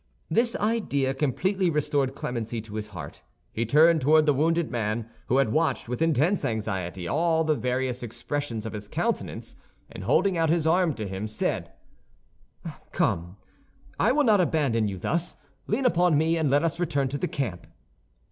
This 0.31 0.55
idea 0.55 1.13
completely 1.13 1.69
restored 1.69 2.15
clemency 2.15 2.59
to 2.61 2.73
his 2.73 2.87
heart. 2.87 3.21
He 3.53 3.67
turned 3.67 4.01
toward 4.01 4.25
the 4.25 4.33
wounded 4.33 4.71
man, 4.71 5.07
who 5.27 5.37
had 5.37 5.51
watched 5.53 5.87
with 5.87 6.01
intense 6.01 6.43
anxiety 6.43 7.07
all 7.07 7.43
the 7.43 7.53
various 7.53 8.01
expressions 8.01 8.65
of 8.65 8.73
his 8.73 8.87
countenance, 8.87 9.55
and 9.91 10.03
holding 10.05 10.39
out 10.39 10.49
his 10.49 10.65
arm 10.65 10.95
to 10.95 11.07
him, 11.07 11.27
said, 11.27 11.71
"Come, 12.91 13.37
I 13.99 14.11
will 14.11 14.23
not 14.23 14.41
abandon 14.41 14.87
you 14.87 14.97
thus. 14.97 15.35
Lean 15.67 15.85
upon 15.85 16.17
me, 16.17 16.35
and 16.35 16.49
let 16.49 16.63
us 16.63 16.79
return 16.79 17.07
to 17.09 17.19
the 17.19 17.27
camp." 17.27 17.67